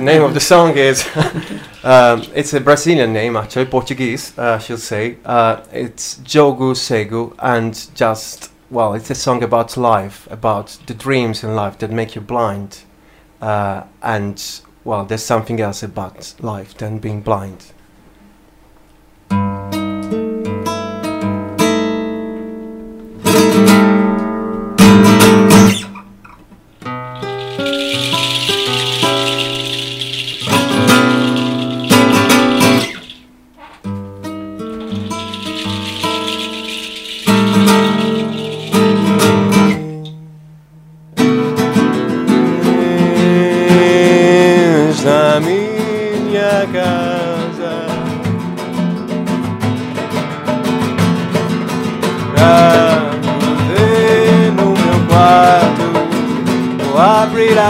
name 0.00 0.22
of 0.22 0.32
the 0.32 0.38
song 0.38 0.76
is 0.76 1.04
um, 1.82 2.22
it's 2.32 2.54
a 2.54 2.60
Brazilian 2.60 3.12
name 3.12 3.34
actually 3.34 3.64
Portuguese 3.64 4.32
uh, 4.38 4.52
I 4.52 4.58
should 4.58 4.78
say. 4.78 5.16
Uh, 5.24 5.60
it's 5.72 6.20
Jogo 6.20 6.76
Sego 6.76 7.34
and 7.40 7.74
just 7.96 8.52
well 8.70 8.94
it's 8.94 9.10
a 9.10 9.14
song 9.16 9.42
about 9.42 9.76
life 9.76 10.28
about 10.30 10.78
the 10.86 10.94
dreams 10.94 11.42
in 11.42 11.56
life 11.56 11.78
that 11.78 11.90
make 11.90 12.14
you 12.14 12.20
blind. 12.20 12.84
Uh, 13.42 13.82
and 14.00 14.60
well 14.84 15.04
there's 15.04 15.24
something 15.24 15.60
else 15.60 15.82
about 15.82 16.32
life 16.40 16.78
than 16.78 17.00
being 17.00 17.20
blind 17.20 17.72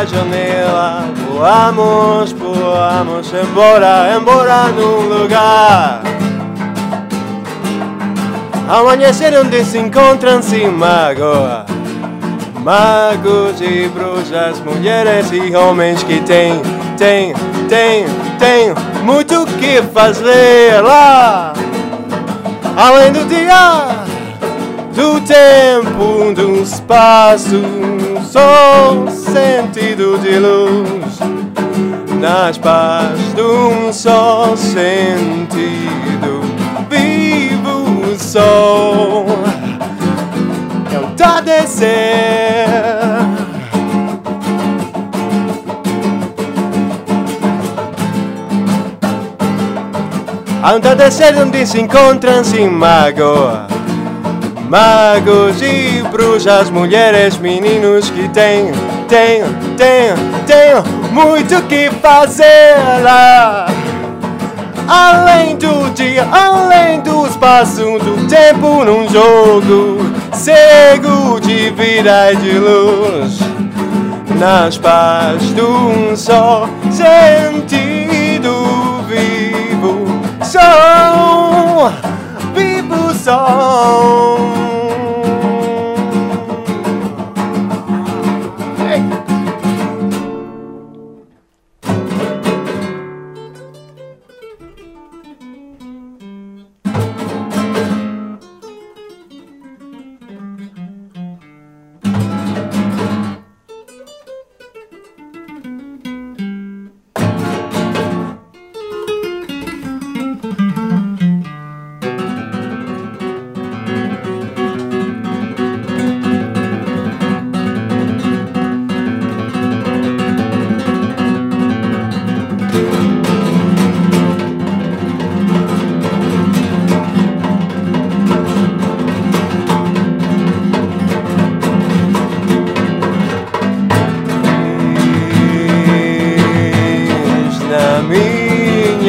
janela. 0.09 1.05
Voamos 1.29 2.33
voamos 2.33 3.33
embora 3.33 4.17
embora 4.17 4.69
num 4.69 5.21
lugar. 5.21 6.03
Amanhecer 8.69 9.39
onde 9.39 9.65
se 9.65 9.79
encontram 9.79 10.43
sem 10.43 10.71
mágoa 10.71 11.79
magos 12.69 13.61
e 13.63 13.89
bruxas, 13.89 14.61
mulheres 14.61 15.31
e 15.33 15.57
homens 15.57 16.03
que 16.03 16.21
têm, 16.21 16.61
têm, 16.99 17.33
têm, 17.67 18.05
têm 18.39 18.75
muito 19.05 19.47
que 19.59 19.81
fazer 19.95 20.83
lá. 20.83 21.55
Além 22.77 23.11
do 23.11 23.25
dia, 23.25 23.87
do 24.95 25.19
tempo, 25.23 26.35
do 26.35 26.63
espaço, 26.63 27.63
só 28.31 29.07
sentido 29.09 30.19
de 30.19 30.39
luz. 30.39 31.19
Nas 32.21 32.59
paz 32.59 33.35
de 33.35 33.43
um 33.43 33.93
só 33.93 34.55
sentido, 34.57 36.41
vivo 36.91 38.13
o 38.13 38.19
sol 38.19 39.27
é 40.93 40.99
o 40.99 41.05
entardecer. 41.11 41.89
Ao 50.61 50.77
entardecer 50.77 51.35
onde 51.41 51.65
se 51.65 51.81
encontram 51.81 52.45
sem 52.45 52.69
mágoa 52.69 53.69
Magos 54.69 55.63
e 55.63 55.98
bruxas, 56.19 56.69
mulheres, 56.69 57.39
meninos 57.39 58.11
que 58.11 58.29
têm, 58.31 58.73
têm, 59.07 59.45
têm, 59.77 60.15
têm 60.47 61.13
muito 61.13 61.63
que 61.69 61.89
fazer 62.03 62.75
Além 64.89 65.57
do 65.57 65.89
dia, 65.95 66.27
além 66.33 67.01
do 67.03 67.25
espaço, 67.25 68.01
do 68.01 68.27
tempo 68.27 68.85
num 68.85 69.09
jogo 69.09 69.99
cego 70.33 71.39
de 71.41 71.71
vida 71.71 72.33
e 72.33 72.37
de 72.37 72.59
luz. 72.59 73.39
Nas 74.41 74.77
paz 74.77 75.41
de 75.55 75.63
um 75.63 76.17
só 76.17 76.69
sentido 76.91 78.55
vivo, 79.07 80.05
sou 80.43 81.93
vivo 82.55 83.15
sou. 83.15 84.28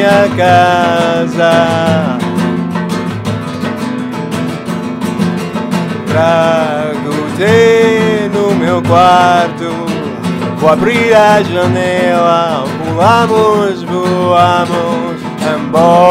Minha 0.00 0.28
casa. 0.34 1.52
Trago-te 6.08 7.50
no 8.32 8.54
meu 8.54 8.82
quarto. 8.82 9.70
Vou 10.58 10.70
abrir 10.70 11.14
a 11.14 11.42
janela. 11.42 12.64
Pulamos, 12.78 13.82
voamos 13.84 15.20
embora 15.54 16.09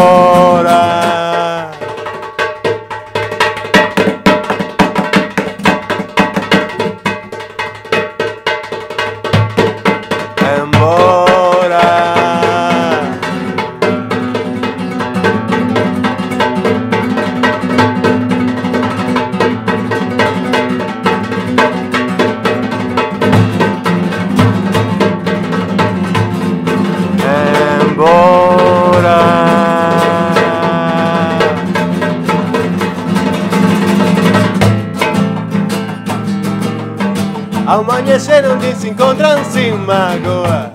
Amanhecer 37.69 38.43
onde 38.49 38.73
se 38.73 38.89
encontram 38.89 39.45
sem 39.45 39.71
mágoa. 39.73 40.73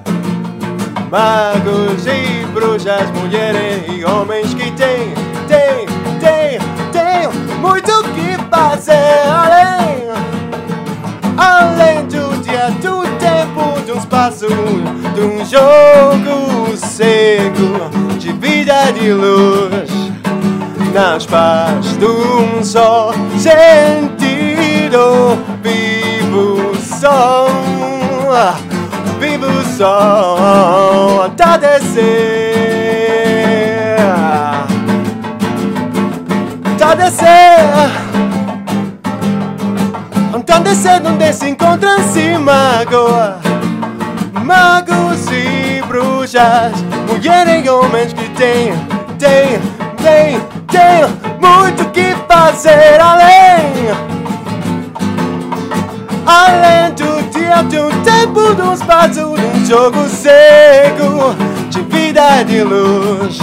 Magos 1.10 2.06
e 2.06 2.46
bruxas, 2.54 3.10
mulheres 3.10 3.82
e 3.88 4.04
homens 4.04 4.54
que 4.54 4.70
têm, 4.70 5.12
têm, 5.48 5.86
têm, 6.20 6.60
têm 6.92 7.28
muito 7.58 7.90
que 8.14 8.38
fazer 8.48 9.26
além 9.28 10.04
Além 11.36 12.06
do 12.06 12.40
dia, 12.42 12.70
do 12.80 13.02
tempo, 13.18 13.80
de 13.84 13.90
um 13.90 13.98
espaço, 13.98 14.46
de 14.46 15.20
um 15.20 15.44
jogo 15.44 16.76
cego 16.76 17.90
De 18.20 18.32
vida 18.34 18.92
de 18.92 19.12
luz. 19.12 19.90
Nas 20.94 21.26
paz 21.26 21.96
de 21.98 22.06
um 22.06 22.62
só 22.62 23.12
sentido 23.36 24.14
vivo 27.04 27.10
som 27.10 27.48
vivo 29.20 29.46
som 29.76 31.26
entardecer 31.26 32.00
entardecer 36.72 37.58
entardecer 40.34 41.02
onde 41.06 41.32
se 41.32 41.50
encontram 41.50 41.98
sem 42.12 42.38
mágoa 42.38 43.38
magos 44.42 45.26
e 45.30 45.82
bruxas 45.86 46.72
mulheres 47.08 47.64
e 47.64 47.68
homens 47.68 48.12
que 48.12 48.28
têm, 48.30 48.72
têm, 49.18 49.60
têm, 50.02 50.40
têm 50.68 51.04
muito 51.40 51.84
que 51.90 52.14
fazer 52.28 53.00
além. 53.00 54.14
Além 56.26 56.83
do 57.62 57.68
dia, 57.68 57.82
do 57.82 57.90
tempo, 58.02 58.54
do 58.54 58.72
espaço, 58.72 59.12
de 59.12 59.20
um 59.20 59.66
jogo 59.66 60.08
cego 60.08 61.34
de 61.70 61.80
vida 61.82 62.42
de 62.44 62.62
luz. 62.62 63.38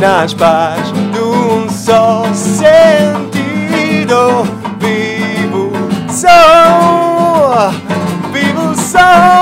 Nas 0.00 0.34
paz 0.34 0.92
de 0.92 1.20
um 1.20 1.68
só 1.70 2.24
sentido 2.34 2.66
vivo 4.78 5.72
sou 6.10 7.70
vivo 8.30 8.74
sou 8.74 9.35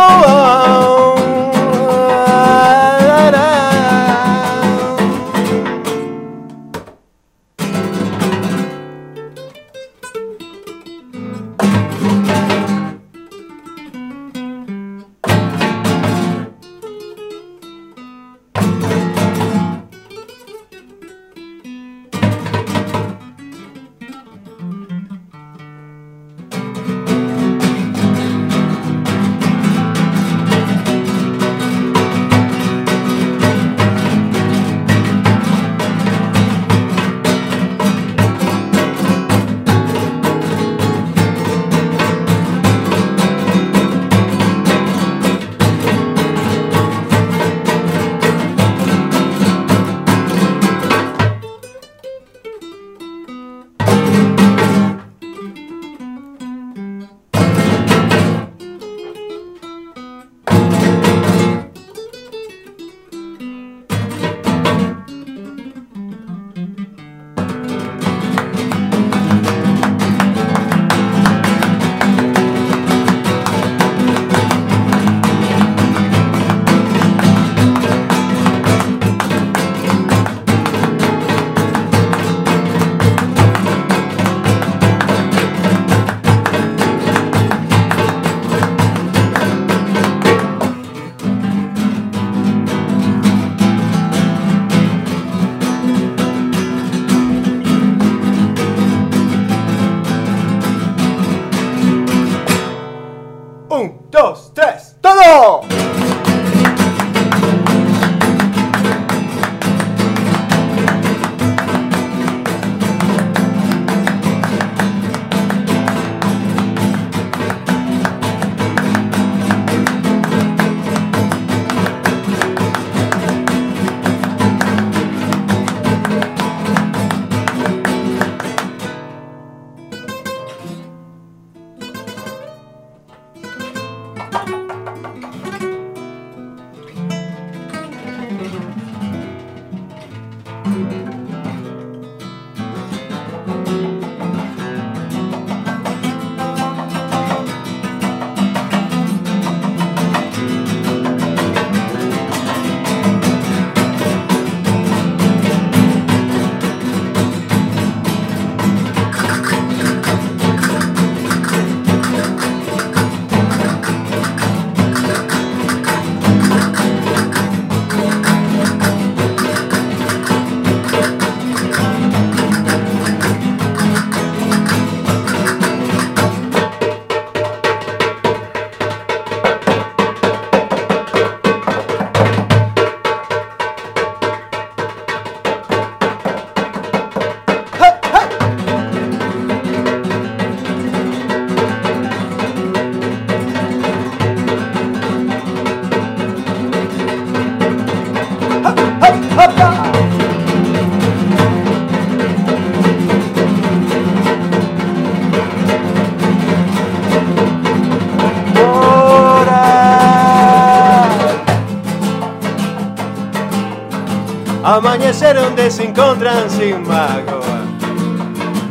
Amanhecer 214.64 215.36
onde 215.36 215.70
se 215.70 215.84
encontram 215.84 216.48
sem 216.48 216.72
mágoa. 216.78 217.44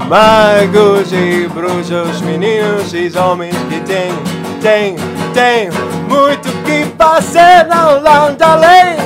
Magos 0.09 1.13
e 1.13 1.47
bruxos, 1.47 2.19
meninos 2.21 2.91
e 2.93 3.15
homens 3.17 3.55
que 3.69 3.79
têm, 3.81 4.11
têm, 4.61 4.95
têm 5.33 5.69
Muito 6.09 6.49
que 6.63 6.85
fazer 6.97 7.71
ao 7.71 8.01
longe 8.01 8.37
além 8.41 8.97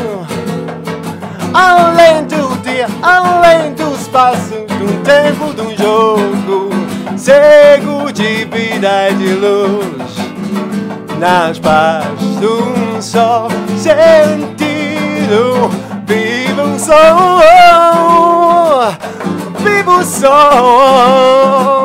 Além 1.54 2.26
do 2.26 2.58
dia, 2.62 2.88
além 3.04 3.74
do 3.74 3.94
espaço 3.94 4.56
De 4.68 4.84
um 4.84 5.04
tempo, 5.04 5.54
de 5.54 5.62
um 5.62 5.78
jogo 5.78 6.70
Cego 7.18 8.12
de 8.12 8.46
vida 8.46 9.10
e 9.10 9.16
de 9.16 9.34
luz. 9.34 10.16
Nas 11.20 11.58
paz 11.58 12.06
de 12.40 12.46
um 12.46 13.02
só 13.02 13.48
sentido 13.76 14.58
Vivo 16.78 16.84
um 16.84 16.86
som, 16.86 17.42
vivo 19.64 19.92
um 19.92 20.04
som 20.04 21.77